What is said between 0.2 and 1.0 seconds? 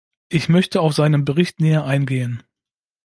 Ich möchte auf